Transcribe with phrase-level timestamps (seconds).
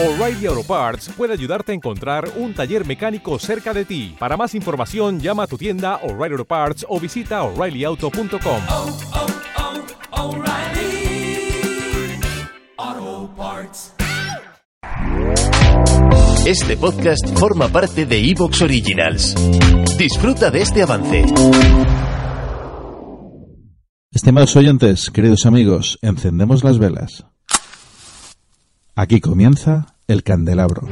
[0.00, 4.14] O'Reilly Auto Parts puede ayudarte a encontrar un taller mecánico cerca de ti.
[4.16, 8.62] Para más información, llama a tu tienda O'Reilly Auto Parts o visita oreillyauto.com.
[8.68, 8.96] oh,
[12.86, 13.94] oh, Parts.
[16.46, 19.34] Este podcast forma parte de Evox Originals.
[19.98, 21.24] Disfruta de este avance.
[24.12, 27.24] Estimados oyentes, queridos amigos, encendemos las velas.
[29.00, 30.82] Aquí comienza el candelabro.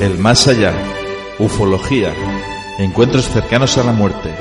[0.00, 0.72] El más allá,
[1.38, 2.14] ufología,
[2.78, 4.34] encuentros cercanos a la muerte,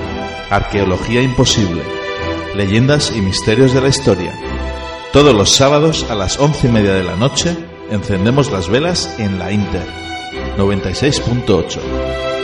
[0.49, 1.83] arqueología imposible,
[2.55, 4.31] leyendas y misterios de la historia.
[5.11, 7.57] Todos los sábados a las once y media de la noche
[7.91, 9.85] encendemos las velas en la Inter
[10.57, 12.34] 96.8.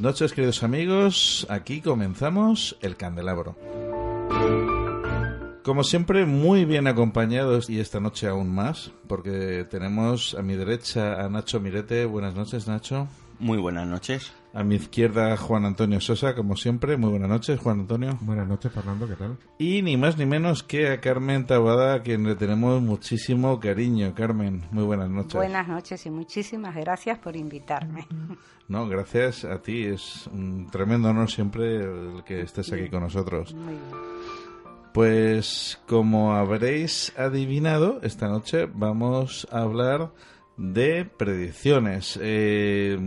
[0.00, 1.46] noches, queridos amigos.
[1.48, 3.56] Aquí comenzamos el candelabro.
[5.62, 11.24] Como siempre, muy bien acompañados y esta noche aún más, porque tenemos a mi derecha
[11.24, 12.06] a Nacho Mirete.
[12.06, 13.08] Buenas noches, Nacho.
[13.40, 14.34] Muy buenas noches.
[14.52, 16.98] A mi izquierda, Juan Antonio Sosa, como siempre.
[16.98, 18.18] Muy buenas noches, Juan Antonio.
[18.20, 19.38] Buenas noches, Fernando, ¿qué tal?
[19.58, 24.14] Y ni más ni menos que a Carmen Tabada, a quien le tenemos muchísimo cariño.
[24.14, 25.34] Carmen, muy buenas noches.
[25.34, 28.06] Buenas noches y muchísimas gracias por invitarme.
[28.68, 29.84] No, gracias a ti.
[29.84, 33.54] Es un tremendo honor siempre el que estés aquí con nosotros.
[33.54, 34.20] Muy bien.
[34.92, 40.12] Pues como habréis adivinado, esta noche vamos a hablar
[40.60, 42.18] de predicciones.
[42.22, 42.98] Eh,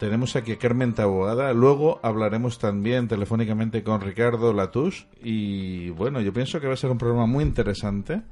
[0.00, 5.06] tenemos aquí a Carmen Taboada, luego hablaremos también telefónicamente con Ricardo Latús.
[5.22, 8.22] Y bueno, yo pienso que va a ser un programa muy interesante.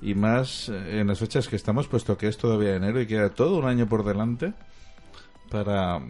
[0.00, 3.30] Y más eh, en las fechas que estamos, puesto que es todavía enero y queda
[3.30, 4.54] todo un año por delante
[5.50, 6.00] para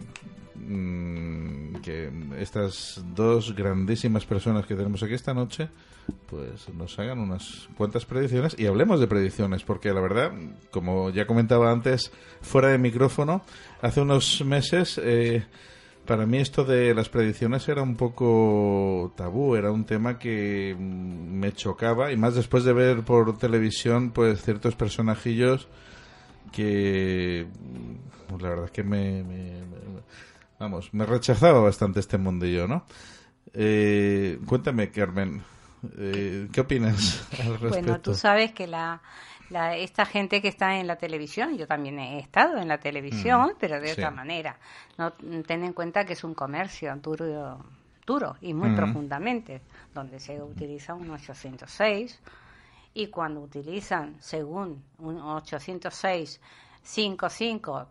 [0.55, 5.69] mm, que estas dos grandísimas personas que tenemos aquí esta noche
[6.27, 10.31] pues nos hagan unas cuantas predicciones y hablemos de predicciones porque la verdad
[10.71, 12.11] como ya comentaba antes
[12.41, 13.43] fuera de micrófono
[13.81, 15.45] hace unos meses eh,
[16.05, 21.39] para mí esto de las predicciones era un poco tabú, era un tema que mm,
[21.39, 25.67] me chocaba y más después de ver por televisión pues ciertos personajillos
[26.51, 30.03] que mm, la verdad es que me, me- me-
[30.59, 32.85] vamos me rechazaba bastante este mundillo no
[33.53, 35.41] Eh, cuéntame Carmen
[35.97, 39.01] eh, qué opinas al respecto Bueno, tú sabes que la,
[39.49, 43.53] la- esta gente que está en la televisión, yo también he estado en la televisión,
[43.53, 43.93] Mm, pero de sí.
[43.93, 44.57] otra manera.
[44.97, 47.59] No ten en cuenta que es un comercio duro,
[48.05, 48.75] duro y muy Mm.
[48.75, 49.61] profundamente,
[49.93, 52.19] donde se utiliza un 806
[52.93, 56.39] y cuando utilizan según un 806
[56.83, 57.87] 55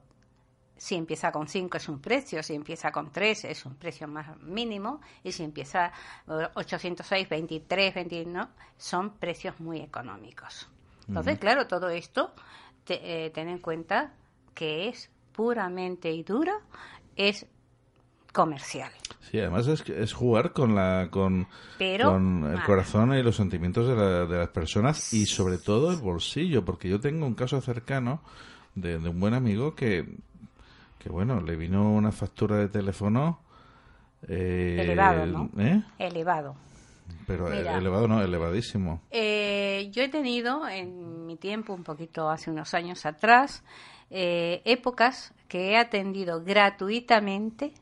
[0.77, 4.37] si empieza con 5 es un precio, si empieza con 3 es un precio más
[4.43, 5.93] mínimo y si empieza
[6.29, 10.69] eh, 806, 23, 21 son precios muy económicos.
[11.09, 12.33] Entonces, claro, todo esto
[12.85, 14.13] te- eh, ten en cuenta
[14.55, 16.53] que es puramente y duro,
[17.17, 17.45] es
[18.33, 18.93] comercial.
[19.31, 21.47] Sí, además es, jugar con la con,
[21.79, 25.91] Pero, con el corazón y los sentimientos de, la- de las personas y sobre todo
[25.91, 28.21] el bolsillo, porque yo tengo un caso cercano
[28.75, 30.07] de, de un buen amigo que,
[30.99, 33.41] que bueno, le vino una factura de teléfono
[34.29, 35.51] eh, Elevado, ¿no?
[35.63, 35.83] ¿eh?
[35.99, 36.57] Elevado.
[37.27, 37.77] Pero Mira.
[37.79, 39.03] elevado no, elevadísimo.
[39.11, 43.63] Eh, yo he tenido en mi tiempo, un poquito hace unos años atrás,
[44.11, 47.73] eh, épocas que he atendido gratuitamente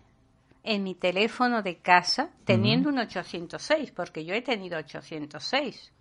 [0.66, 5.92] en mi teléfono de casa teniendo un 806, porque yo he tenido 806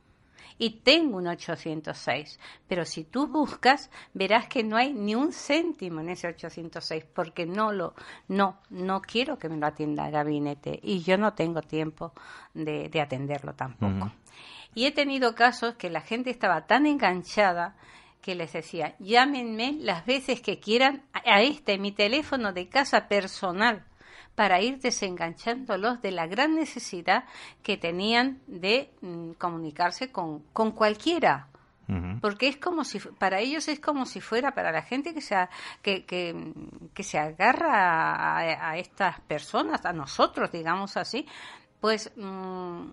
[0.58, 6.00] y tengo un 806, pero si tú buscas verás que no hay ni un céntimo
[6.00, 7.94] en ese 806 porque no lo
[8.28, 12.14] no no quiero que me lo atienda el gabinete y yo no tengo tiempo
[12.54, 14.12] de, de atenderlo tampoco.
[14.74, 17.76] Y he tenido casos que la gente estaba tan enganchada
[18.22, 23.86] que les decía, llámenme las veces que quieran a este, mi teléfono de casa personal,
[24.36, 27.26] para ir desenganchándolos de la gran necesidad
[27.64, 31.50] que tenían de mm, comunicarse con, con cualquiera.
[32.20, 35.36] Porque es como si, para ellos es como si fuera, para la gente que se,
[35.84, 36.52] que, que,
[36.96, 41.28] que se agarra a, a estas personas, a nosotros, digamos así,
[41.80, 42.86] pues mm,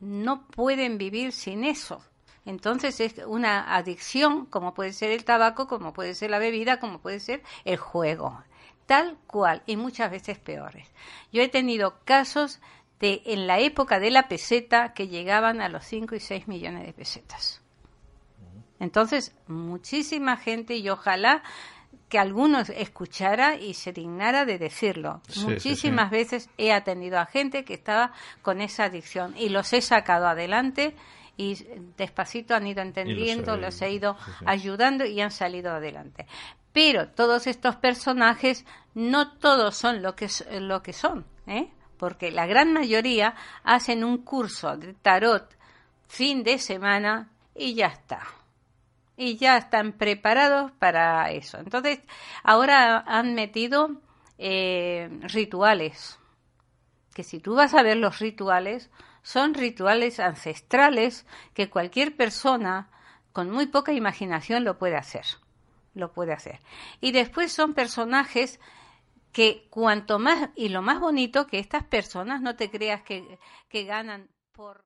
[0.00, 2.04] no pueden vivir sin eso.
[2.46, 7.00] Entonces es una adicción, como puede ser el tabaco, como puede ser la bebida, como
[7.00, 8.42] puede ser el juego.
[8.90, 10.88] Tal cual, y muchas veces peores.
[11.32, 12.58] Yo he tenido casos
[12.98, 16.84] de en la época de la peseta que llegaban a los 5 y 6 millones
[16.86, 17.62] de pesetas.
[18.80, 21.44] Entonces, muchísima gente y ojalá
[22.08, 25.20] que alguno escuchara y se dignara de decirlo.
[25.28, 26.16] Sí, Muchísimas sí.
[26.16, 30.96] veces he atendido a gente que estaba con esa adicción y los he sacado adelante
[31.36, 31.54] y
[31.96, 34.16] despacito han ido entendiendo, he- los he ido
[34.46, 36.26] ayudando y han salido adelante.
[36.72, 38.64] Pero todos estos personajes
[38.94, 40.28] no todos son lo que,
[40.60, 41.72] lo que son, ¿eh?
[41.96, 45.56] porque la gran mayoría hacen un curso de tarot
[46.08, 48.20] fin de semana y ya está
[49.20, 51.58] y ya están preparados para eso.
[51.58, 52.00] Entonces,
[52.42, 54.00] ahora han metido
[54.38, 56.18] eh, rituales,
[57.12, 58.88] que si tú vas a ver los rituales,
[59.22, 62.88] son rituales ancestrales que cualquier persona
[63.34, 65.26] con muy poca imaginación lo puede hacer.
[65.92, 66.60] Lo puede hacer.
[67.02, 68.58] Y después son personajes
[69.32, 73.38] que cuanto más, y lo más bonito, que estas personas no te creas que,
[73.68, 74.84] que ganan por...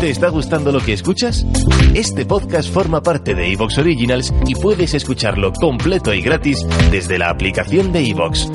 [0.00, 1.46] ¿Te está gustando lo que escuchas?
[1.94, 7.30] Este podcast forma parte de Evox Originals y puedes escucharlo completo y gratis desde la
[7.30, 8.50] aplicación de Evox.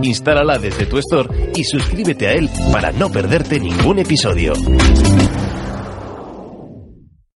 [0.00, 4.54] Instálala desde tu store y suscríbete a él para no perderte ningún episodio.